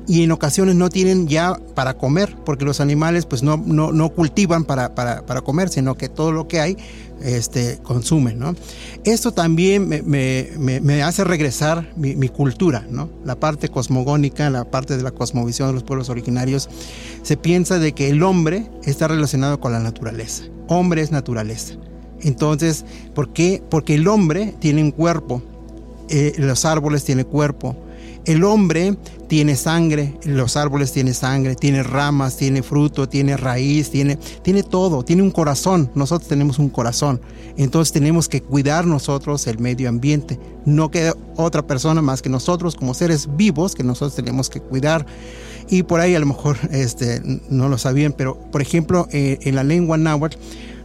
[0.07, 4.11] Y en ocasiones no tienen ya para comer, porque los animales pues no, no, no
[4.11, 6.77] cultivan para, para, para, comer, sino que todo lo que hay
[7.23, 8.41] este, consumen.
[9.05, 12.87] Esto también me, me, me, hace regresar mi, mi, cultura,
[13.25, 16.69] la parte cosmogónica, la parte de la cosmovisión de los pueblos originarios.
[17.23, 21.75] Se piensa de que el hombre está relacionado con la naturaleza, hombre es naturaleza.
[22.23, 23.63] Entonces, ¿por qué?
[23.71, 25.43] Porque el hombre tiene un cuerpo,
[26.09, 27.77] eh, los árboles tienen cuerpo,
[28.25, 28.97] el hombre
[29.29, 35.05] tiene sangre, los árboles tienen sangre, tiene ramas, tiene fruto, tiene raíz, tiene, tiene todo,
[35.05, 35.91] tiene un corazón.
[35.95, 37.21] Nosotros tenemos un corazón.
[37.57, 40.39] Entonces tenemos que cuidar nosotros el medio ambiente.
[40.65, 45.07] No queda otra persona más que nosotros como seres vivos que nosotros tenemos que cuidar.
[45.69, 49.55] Y por ahí a lo mejor este, no lo sabían, pero por ejemplo eh, en
[49.55, 50.37] la lengua náhuatl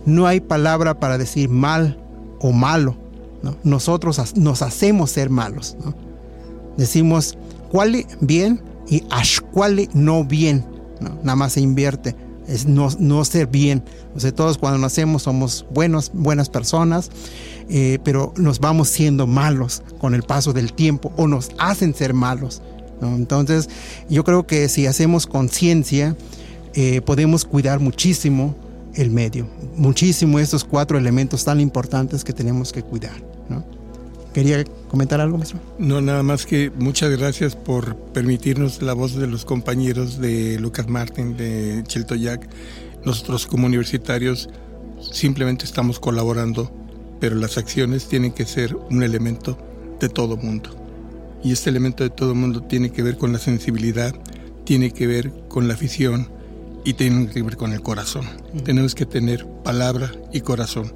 [0.06, 2.00] no hay palabra para decir mal
[2.40, 2.96] o malo.
[3.42, 3.58] ¿no?
[3.64, 5.76] Nosotros nos hacemos ser malos.
[6.78, 7.38] Decimos
[7.72, 10.66] cuale bien y ashcuale no bien.
[11.00, 11.16] ¿no?
[11.24, 12.16] Nada más se invierte.
[12.48, 13.84] Es no, no ser bien.
[14.16, 17.10] O sea, todos cuando nacemos somos buenos, buenas personas,
[17.70, 22.14] eh, pero nos vamos siendo malos con el paso del tiempo o nos hacen ser
[22.14, 22.62] malos.
[23.02, 23.70] Entonces,
[24.10, 26.16] yo creo que si hacemos conciencia,
[26.74, 28.56] eh, podemos cuidar muchísimo
[28.96, 33.36] el medio, muchísimo estos cuatro elementos tan importantes que tenemos que cuidar.
[34.36, 35.62] ¿Quería comentar algo, maestro?
[35.80, 40.90] No, nada más que muchas gracias por permitirnos la voz de los compañeros de Lucas
[40.90, 42.46] Martin, de Chiltoyac.
[43.06, 44.50] Nosotros como universitarios
[45.00, 46.70] simplemente estamos colaborando,
[47.22, 49.58] pero las acciones tienen que ser un elemento
[50.02, 50.70] de todo mundo.
[51.42, 54.14] Y este elemento de todo mundo tiene que ver con la sensibilidad,
[54.66, 56.28] tiene que ver con la afición
[56.84, 58.26] y tiene que ver con el corazón.
[58.26, 58.64] Uh -huh.
[58.64, 60.92] Tenemos que tener palabra y corazón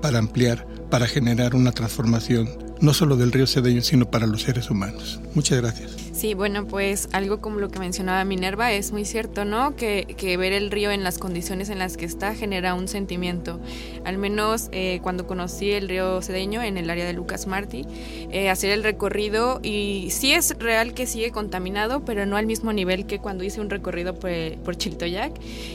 [0.00, 4.70] para ampliar, para generar una transformación no solo del río Cedeño, sino para los seres
[4.70, 5.20] humanos.
[5.34, 5.96] Muchas gracias.
[6.24, 9.76] Sí, bueno, pues algo como lo que mencionaba Minerva es muy cierto, ¿no?
[9.76, 13.60] Que, que ver el río en las condiciones en las que está genera un sentimiento.
[14.06, 17.84] Al menos eh, cuando conocí el río Cedeño en el área de Lucas Martí,
[18.30, 22.72] eh, hacer el recorrido y sí es real que sigue contaminado, pero no al mismo
[22.72, 24.30] nivel que cuando hice un recorrido por,
[24.64, 25.34] por Chiltoyac,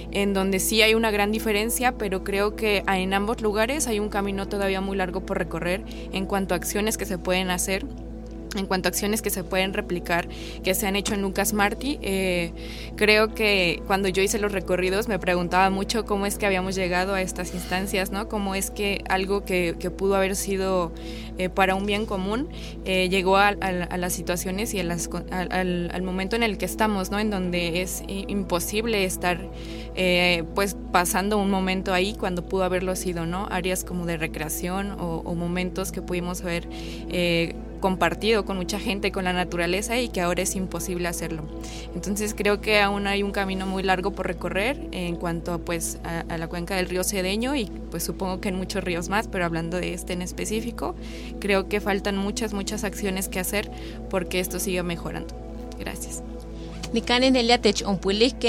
[0.09, 4.09] en donde sí hay una gran diferencia, pero creo que en ambos lugares hay un
[4.09, 7.85] camino todavía muy largo por recorrer en cuanto a acciones que se pueden hacer
[8.55, 10.27] en cuanto a acciones que se pueden replicar,
[10.63, 12.51] que se han hecho en Lucas Martí, eh,
[12.95, 17.13] creo que cuando yo hice los recorridos me preguntaba mucho cómo es que habíamos llegado
[17.13, 18.27] a estas instancias, ¿no?
[18.27, 20.91] Cómo es que algo que, que pudo haber sido
[21.37, 22.49] eh, para un bien común
[22.85, 27.11] eh, llegó a, las situaciones y a las, al, al, momento en el que estamos,
[27.11, 27.19] ¿no?
[27.19, 29.39] En donde es imposible estar
[30.01, 33.47] eh, pues pasando un momento ahí cuando pudo haberlo sido, ¿no?
[33.51, 36.67] Áreas como de recreación o, momentos que pudimos haber
[37.79, 41.43] compartido con mucha gente, con la naturaleza y que ahora es imposible hacerlo.
[41.95, 46.21] Entonces creo que aún hay un camino muy largo por recorrer en cuanto pues a,
[46.21, 49.45] a, la cuenca del río Cedeño y pues supongo que en muchos ríos más, pero
[49.45, 50.95] hablando de este en específico,
[51.39, 53.69] creo que faltan muchas, muchas acciones que hacer
[54.09, 55.35] porque esto siga mejorando.
[55.79, 56.23] Gracias.
[56.93, 57.59] Ni kanin nelia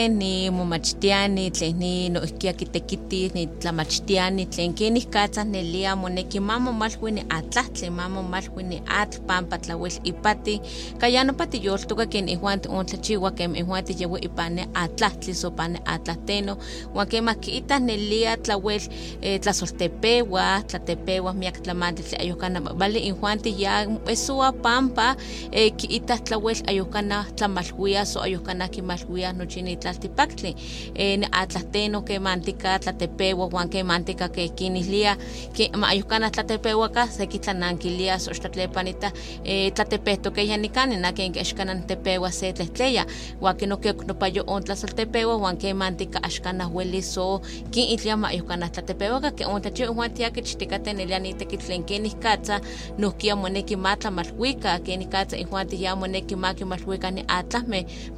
[0.08, 7.12] ni momachtiani tlen ni noihkia kitekitis ni tlamachtiani tlen kenih katzah nelia moneki ma momalhui
[7.12, 10.60] ni atlahtli ma momalhui ni atl pampa tlauel ipati.
[10.98, 16.56] Kaya nopa tiyoltoka ken ihuan tiuntlachiua kem ihuan tiyeui ipane atlahtli so pane atlahteno
[16.94, 18.80] uan kemah kiitah nelia tlauel
[19.20, 25.16] eh, tlasoltepewa tlatepewa miak tlamantli tlen ayuhkana vale ihuan tiya esua pampa
[25.52, 30.56] eh, kiitah tlauel ayuhkana tlamalhuia so ayuhkana kimalhuia nochi ni tlaltipaktli
[30.94, 35.16] eh, atlahteno kemantika tlatepewa huan kemantika ke kinihlia
[35.52, 39.12] ke ma ayuhkana tlatepewaka seki tlanankilia so xtlatlepanita
[39.44, 43.06] eh, tlatepehtokeya nikani na ken kexkana tepewa se tlehtleya
[43.40, 49.44] huan kinokek nopayo on tlasoltepewa huan kemantika axkana hueli so kinitlia ma ayuhkana tlatepewaka ke
[49.46, 52.60] on tlachi huan tiakichtikate nelia nitekitl tlen kenih katza
[52.98, 54.78] nohkia moneki ma tlamalhuika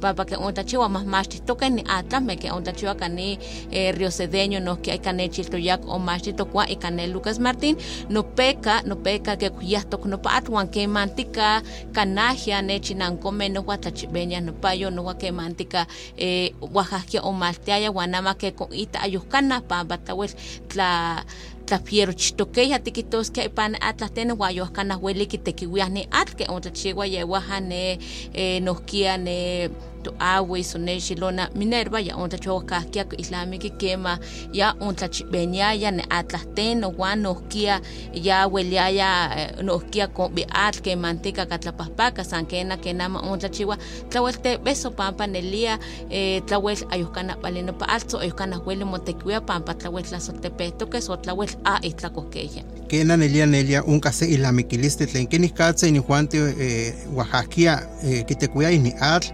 [0.03, 2.37] kenih katza ihuan tihya moneki ma kimalhuika ni atlahmeh papa ke ontlachiwa mahmachtihtoke ni atlahmeh
[2.37, 3.39] ke ontlachiwa kani
[3.71, 7.75] eh, río cedeño nohki ika nechiltoyak omachtitokua ika ne lucas martín
[8.09, 11.61] nopeka nopeka ke kuyahtok nopa atl huan kemantika
[11.93, 15.87] kanahya nechinankomeh nohua tlachibeña nopayo nohua kemantika
[16.17, 20.31] eh, oaxahkia omaltiaya huan ama ke koita ayuhkana pampa tlauel
[20.67, 21.23] tla
[21.65, 27.99] tlapierochtokeya tikitoskia ipan atlahtene huan yohkana hueli kitekiuiah ni atl ke ontlachiwa yewaha ne
[28.33, 29.69] eh, nohkia ne
[30.03, 34.19] to awi sonexilona Minerva ya onta chokahkia islamiki kema
[34.53, 37.81] ya onta benyaya ne atlasten wan nohkia
[38.13, 43.77] ya weliaya nohkia con at que manteca katlapahpaka sankena kenama onta chiwa.
[44.09, 45.79] Tlawelte beso pampa nelia
[46.09, 51.49] eh, tlawel ayuhkana baleno pa alzo ayuhkana huele motecuia pampa tlawel tlasotepeto que so tlawel
[51.65, 57.87] a itlakokeya Kena nelia nelia un kase ilamikiliste tlen kini katse ni juante eh, Oaxaquia
[58.03, 59.27] eh, kitekuya ni atl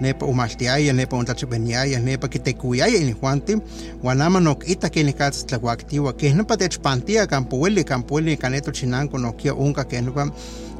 [0.00, 3.58] nepa umaltiaya nepa untachipeniaya nepa kitekuyaya ni juante
[4.02, 10.30] wanama nok ita kini katse tlahuaktiwa kehnepa techpantia kampueli kampueli kaneto chinanko nokia unka kehnepa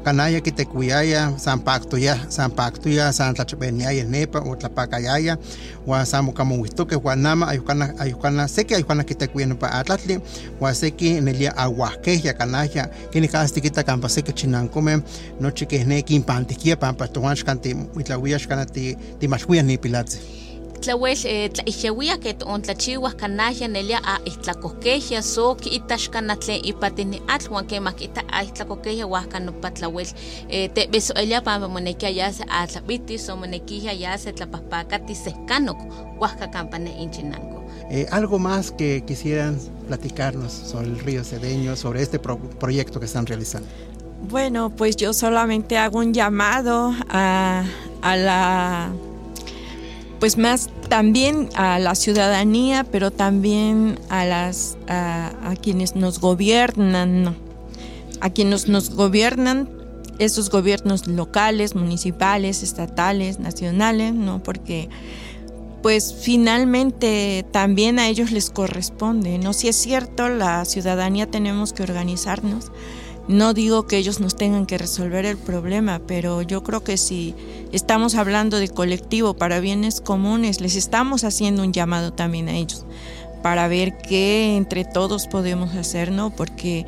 [0.07, 5.35] kanaya kitekuyaya san paktoya san paktoya san tlachipeniaya nepa o tlapakayaya
[5.83, 10.19] wa san mokamohuitoke wanama ayukana ayukana seki ayukana kitekuya nepa atlatli
[10.63, 15.03] wa seki nelia aguasqueya kanaya kini kasti kita kampa seki chinankome
[15.43, 20.46] nochi kehne kimpantikia pampa towanch kanti itlawiyax kana ti timalhuya ni pilatzi
[20.81, 27.65] tlawel eh, tlaixeuia ke tontlachiuas kanaya nelia a itlakokehia so kiitaxkana tlen ipatini atl huan
[27.67, 30.07] kemah kiita a itlakokehia huajka nopa tlawel
[30.49, 35.77] eh, tebesoelia pampa monekia yase atlapitis o monequihia yase tlapahpakati sehkanok
[36.19, 37.57] huajka kampa ne inchinanko
[37.89, 39.57] Eh, algo más que quisieran
[39.87, 43.67] platicarnos sobre el río Cedeño, sobre este pro- proyecto que están realizando.
[44.29, 47.63] Bueno, pues yo solamente hago un llamado a,
[48.01, 48.89] a la,
[50.19, 57.35] pues más también a la ciudadanía, pero también a las, a, quienes nos gobiernan, ¿no?
[58.21, 59.69] a quienes nos gobiernan,
[60.19, 64.41] esos gobiernos locales, municipales, estatales, nacionales, ¿no?
[64.41, 64.89] Porque
[65.83, 69.53] pues finalmente también a ellos les corresponde, ¿no?
[69.53, 72.71] Si es cierto, la ciudadanía tenemos que organizarnos.
[73.27, 77.35] No digo que ellos nos tengan que resolver el problema, pero yo creo que si
[77.73, 82.85] estamos hablando de colectivo para bienes comunes, les estamos haciendo un llamado también a ellos
[83.43, 86.29] para ver qué entre todos podemos hacer, ¿no?
[86.29, 86.85] Porque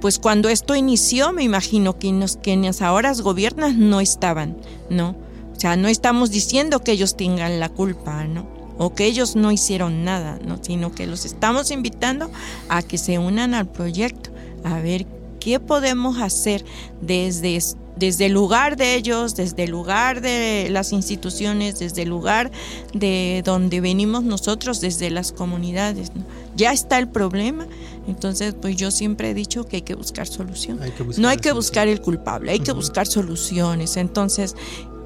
[0.00, 4.56] pues cuando esto inició, me imagino que nos, quienes ahora gobiernan no estaban,
[4.90, 5.16] ¿no?
[5.56, 8.46] O sea, no estamos diciendo que ellos tengan la culpa, ¿no?
[8.78, 10.58] O que ellos no hicieron nada, ¿no?
[10.62, 12.30] Sino que los estamos invitando
[12.68, 14.30] a que se unan al proyecto,
[14.62, 15.06] a ver
[15.48, 16.62] qué podemos hacer
[17.00, 17.58] desde,
[17.96, 22.50] desde el lugar de ellos, desde el lugar de las instituciones, desde el lugar
[22.92, 26.22] de donde venimos nosotros, desde las comunidades, ¿no?
[26.54, 27.66] Ya está el problema,
[28.06, 30.82] entonces pues yo siempre he dicho que hay que buscar solución.
[30.82, 33.96] Hay que buscar no hay que buscar el culpable, hay que buscar soluciones.
[33.96, 34.54] Entonces,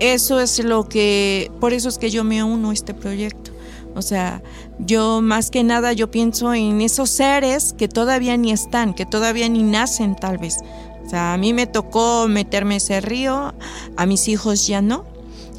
[0.01, 3.51] eso es lo que, por eso es que yo me uno a este proyecto.
[3.95, 4.43] O sea,
[4.78, 9.49] yo más que nada yo pienso en esos seres que todavía ni están, que todavía
[9.49, 10.59] ni nacen tal vez.
[11.05, 13.55] O sea, a mí me tocó meterme ese río,
[13.97, 15.05] a mis hijos ya no,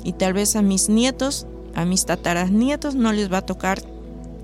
[0.03, 3.81] y tal vez a mis nietos, a mis tataras nietos no les va a tocar,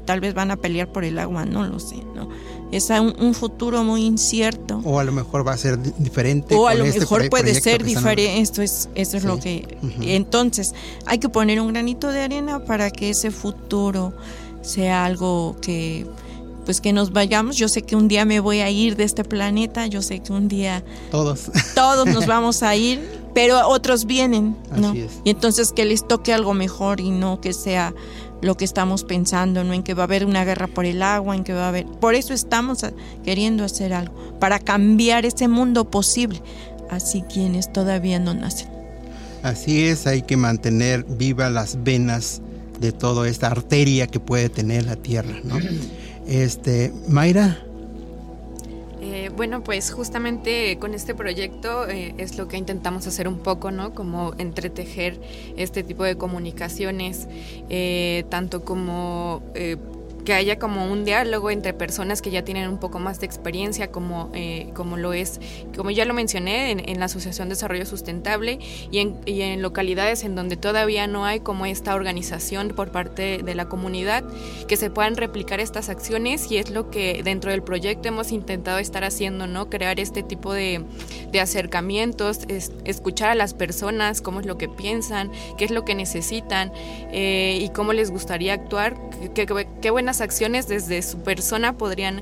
[0.06, 2.30] tal vez van a pelear por el agua, no lo sé, ¿no?
[2.72, 4.80] Es un, un futuro muy incierto.
[4.86, 6.54] O a lo mejor va a ser di- diferente.
[6.56, 8.40] O a lo este mejor puede ser diferente.
[8.42, 9.28] Esto es, esto es Sí.
[9.28, 9.78] lo que.
[10.02, 14.14] Entonces, hay que poner un granito de arena para que ese futuro
[14.62, 16.06] sea algo que.
[16.66, 17.58] Pues que nos vayamos.
[17.58, 19.88] Yo sé que un día me voy a ir de este planeta.
[19.88, 21.50] Yo sé que un día Todos.
[21.74, 23.02] todos nos vamos a ir,
[23.34, 24.90] pero otros vienen, ¿no?
[24.90, 25.12] Así es.
[25.24, 27.96] Y entonces que les toque algo mejor y no que sea
[28.42, 29.74] lo que estamos pensando, ¿no?
[29.74, 31.86] En que va a haber una guerra por el agua, en que va a haber...
[31.86, 32.86] Por eso estamos
[33.24, 36.42] queriendo hacer algo, para cambiar ese mundo posible,
[36.90, 38.70] así quienes todavía no nacen.
[39.44, 42.42] Así es, hay que mantener vivas las venas
[42.80, 45.58] de toda esta arteria que puede tener la tierra, ¿no?
[46.28, 47.58] Este, Mayra,
[49.12, 53.72] Eh, bueno, pues justamente con este proyecto eh, es lo que intentamos hacer un poco,
[53.72, 53.96] ¿no?
[53.96, 55.20] Como entretejer
[55.58, 57.28] este tipo de comunicaciones,
[57.70, 59.42] eh, tanto como
[60.30, 63.90] que haya como un diálogo entre personas que ya tienen un poco más de experiencia,
[63.92, 65.40] como, eh, como lo es,
[65.76, 68.60] como ya lo mencioné, en, en la Asociación de Desarrollo Sustentable
[68.92, 73.40] y en, y en localidades en donde todavía no hay como esta organización por parte
[73.44, 74.24] de la comunidad,
[74.68, 78.78] que se puedan replicar estas acciones y es lo que dentro del proyecto hemos intentado
[78.78, 79.68] estar haciendo, ¿no?
[79.72, 80.84] Crear este tipo de,
[81.32, 85.86] de acercamientos, es- escuchar a las personas, cómo es lo que piensan, qué es lo
[85.86, 86.72] que necesitan
[87.12, 88.96] eh, y cómo les gustaría actuar,
[89.34, 92.22] qué, qué- qué buenas estas acciones desde su persona podrían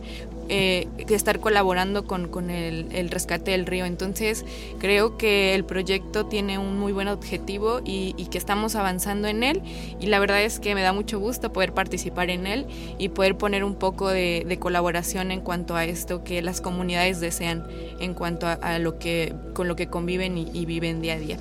[0.50, 3.86] eh, estar colaborando con, con el, el, rescate del río.
[3.86, 4.46] Entonces
[4.80, 9.44] creo que el proyecto tiene un muy buen objetivo y, y, que estamos avanzando en
[9.44, 9.62] él
[10.00, 12.66] y la verdad es que me da mucho gusto poder participar en él
[12.98, 17.20] y poder poner un poco de, de colaboración en cuanto a esto que las comunidades
[17.20, 17.66] desean
[18.00, 21.20] en cuanto a, a lo que con lo que conviven y, y viven día a
[21.20, 21.38] día.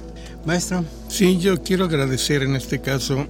[0.47, 0.85] Maestro.
[1.09, 3.27] Sí, yo quiero agradecer en este caso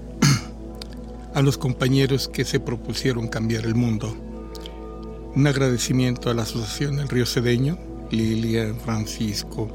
[1.37, 4.16] a los compañeros que se propusieron cambiar el mundo
[5.34, 7.78] un agradecimiento a la Asociación del Río Cedeño,
[8.11, 9.70] Lilia, Francisco,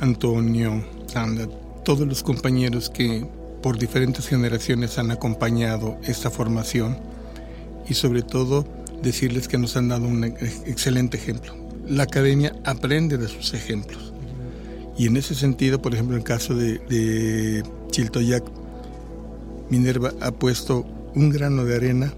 [0.00, 1.46] Antonio, Sandra,
[1.84, 3.24] todos los compañeros que
[3.62, 6.98] por diferentes generaciones han acompañado esta formación
[7.88, 8.66] y sobre todo
[9.04, 11.54] decirles que nos han dado un excelente ejemplo.
[11.86, 14.12] La academia aprende de sus ejemplos.
[14.98, 17.62] Y en ese sentido, por ejemplo, en el caso de, de
[17.92, 18.42] Chiltoyac,
[19.72, 22.12] Minerva ha puesto un grano de arena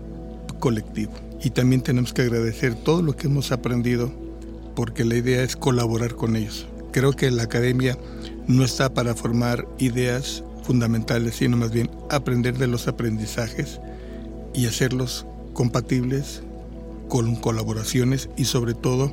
[0.58, 4.12] colectivo y también tenemos que agradecer todo lo que hemos aprendido
[4.74, 6.66] porque la idea es colaborar con ellos.
[6.90, 7.96] Creo que la academia
[8.48, 13.78] no está para formar ideas fundamentales, sino más bien aprender de los aprendizajes
[14.52, 16.42] y hacerlos compatibles
[17.08, 19.12] con colaboraciones y sobre todo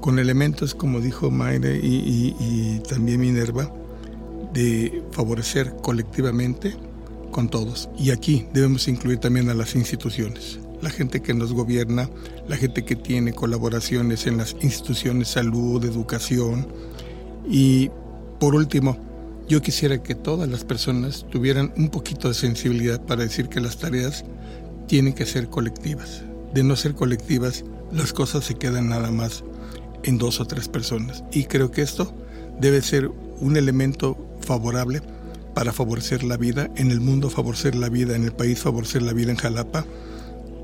[0.00, 3.72] con elementos, como dijo Mayre y, y, y también Minerva,
[4.52, 6.74] de favorecer colectivamente
[7.46, 7.88] todos.
[7.96, 12.08] Y aquí debemos incluir también a las instituciones la gente que nos gobierna,
[12.46, 16.68] la gente que tiene colaboraciones en las instituciones, salud, educación.
[17.48, 17.90] Y
[18.38, 18.96] por último,
[19.48, 23.78] yo quisiera que todas las personas tuvieran un poquito de sensibilidad para decir que las
[23.78, 24.24] tareas
[24.86, 26.22] tienen que ser colectivas.
[26.54, 29.44] De no ser colectivas, las cosas se quedan nada más
[30.04, 31.24] en dos o tres personas.
[31.32, 32.14] Y creo que esto
[32.60, 33.10] debe ser
[33.40, 35.02] un elemento favorable
[35.58, 39.12] para favorecer la vida en el mundo, favorecer la vida en el país, favorecer la
[39.12, 39.84] vida en Jalapa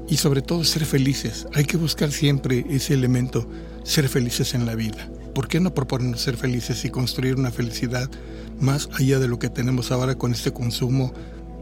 [0.08, 1.48] y sobre todo ser felices.
[1.52, 3.44] Hay que buscar siempre ese elemento,
[3.82, 5.10] ser felices en la vida.
[5.34, 8.08] ¿Por qué no proponernos ser felices y construir una felicidad
[8.60, 11.12] más allá de lo que tenemos ahora con este consumo,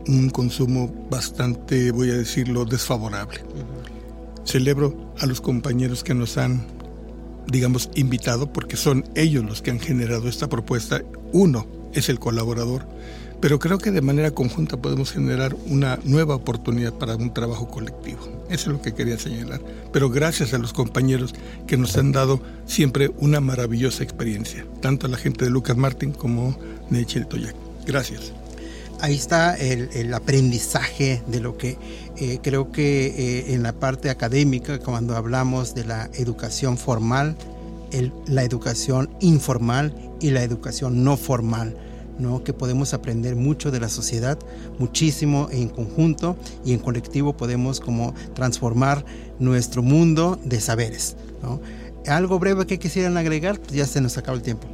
[0.07, 3.41] un consumo bastante, voy a decirlo, desfavorable?
[4.45, 6.67] Celebro a los compañeros que nos han,
[7.47, 11.01] digamos, invitado, porque son ellos los que han generado esta propuesta.
[11.33, 12.87] Uno es el colaborador,
[13.41, 18.21] pero creo que de manera conjunta podemos generar una nueva oportunidad para un trabajo colectivo.
[18.49, 19.61] Eso es lo que quería señalar.
[19.93, 21.35] Pero gracias a los compañeros
[21.67, 26.13] que nos han dado siempre una maravillosa experiencia, tanto a la gente de Lucas Martín
[26.13, 26.57] como
[26.91, 27.57] de Chiltoyac.
[27.85, 28.33] Gracias.
[29.01, 31.77] Ahí está el, el, aprendizaje de lo que
[32.19, 37.37] eh, creo que eh, en la parte académica, cuando hablamos de la educación formal,
[37.93, 41.77] el, la educación informal y la educación no formal
[42.19, 42.45] ¿no?
[42.45, 44.39] que podemos aprender mucho de la sociedad,
[44.79, 49.05] muchísimo en conjunto y en colectivo podemos como transformar
[49.39, 51.17] nuestro mundo de saberes.
[51.43, 51.61] ¿no?
[52.07, 54.67] Algo breve que quisieran agregar, pues ya se nos acaba el tiempo.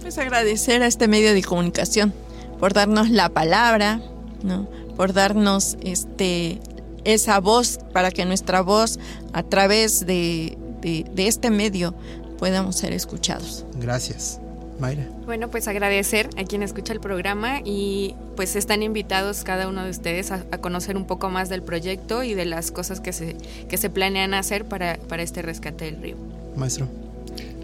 [0.00, 2.12] Pues agradecer a este medio de comunicación
[2.58, 4.00] por darnos la palabra,
[4.42, 4.68] ¿no?
[4.96, 6.60] por darnos este,
[7.04, 8.98] esa voz para que nuestra voz
[9.32, 11.94] a través de, de, de este medio
[12.38, 13.64] podamos ser escuchados.
[13.80, 14.40] Gracias.
[14.78, 15.06] Mayra.
[15.26, 19.90] Bueno, pues agradecer a quien escucha el programa y pues están invitados cada uno de
[19.90, 23.36] ustedes a, a, conocer un poco más del proyecto y de las cosas que se,
[23.68, 26.16] que se planean hacer para, para este rescate del río.
[26.54, 26.86] Maestro.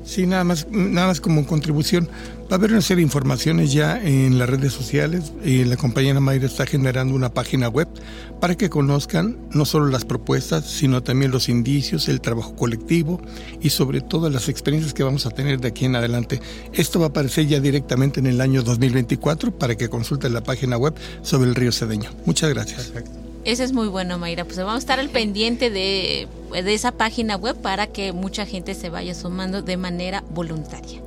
[0.04, 2.08] Sí, nada más, nada más como contribución.
[2.54, 6.20] Va a haber una serie de informaciones ya en las redes sociales y la compañera
[6.20, 7.88] Mayra está generando una página web
[8.40, 13.20] para que conozcan no solo las propuestas, sino también los indicios, el trabajo colectivo
[13.60, 16.40] y sobre todo las experiencias que vamos a tener de aquí en adelante.
[16.72, 20.76] Esto va a aparecer ya directamente en el año 2024 para que consulten la página
[20.76, 22.10] web sobre el río Cedeño.
[22.24, 22.84] Muchas gracias.
[22.84, 23.18] Perfecto.
[23.44, 24.44] Eso es muy bueno, Mayra.
[24.44, 28.74] Pues vamos a estar al pendiente de, de esa página web para que mucha gente
[28.74, 31.02] se vaya sumando de manera voluntaria.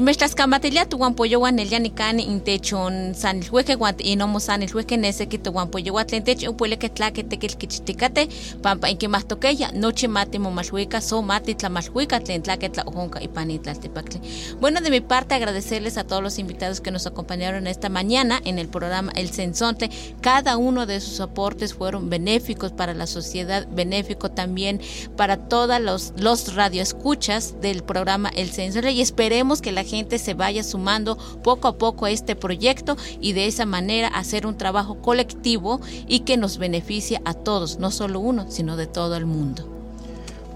[0.00, 5.28] Wan el yanicani intechon san el hueque guant y no mo san el hueque nese
[5.28, 8.28] que tu guampoyo guat lentech un puele que tlaque te que kichiticate
[8.62, 12.68] pampa en que más toqueya noche mate mo malhueca so mate tla malhueca tlen tlaque
[12.68, 14.20] tla ojonca y panitla tepacle.
[14.60, 18.58] Bueno, de mi parte agradecerles a todos los invitados que nos acompañaron esta mañana en
[18.58, 19.90] el programa El Sensonte.
[20.20, 24.80] Cada uno de sus aportes fueron benéficos para la sociedad, benéfico también
[25.16, 30.34] para todos los, los radioescuchas del programa El Sensonte y esperemos que la gente se
[30.34, 35.02] vaya sumando poco a poco a este proyecto y de esa manera hacer un trabajo
[35.02, 39.78] colectivo y que nos beneficie a todos, no solo uno, sino de todo el mundo.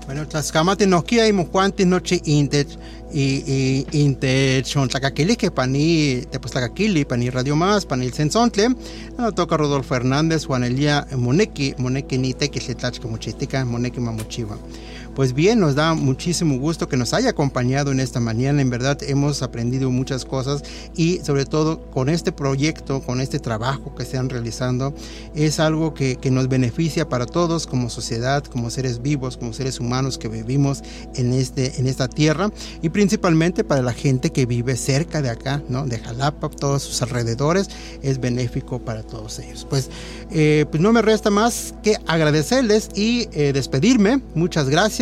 [0.07, 2.67] Bueno, Tlaxcamati noquia y mojuantis noche inte
[3.15, 8.75] y inte chontlacaquili que pani te pues tlacaquili pani radio más pani el sensontle
[9.19, 14.01] no toca Rodolfo Hernández Juan Elia Moneki Moneki ni te que se tachca muchitica Moneki
[14.01, 14.57] mamuchiva
[15.15, 18.63] pues bien, nos da muchísimo gusto que nos haya acompañado en esta mañana.
[18.63, 20.63] En verdad hemos aprendido muchas cosas
[20.97, 24.95] y sobre todo con este proyecto, con este trabajo que están realizando,
[25.35, 29.81] es algo que, que nos beneficia para todos como sociedad, como seres vivos, como seres
[29.81, 30.83] humanos que vivimos
[31.15, 32.51] en, este, en esta tierra
[32.81, 35.87] y principalmente para la gente que vive cerca de acá, ¿no?
[35.87, 37.69] de Jalapa, todos sus alrededores,
[38.03, 39.67] es benéfico para todos ellos.
[39.69, 39.91] Pues,
[40.31, 44.23] eh, pues no me resta más que agradecerles y eh, despedirme.
[44.35, 45.02] Muchas gracias.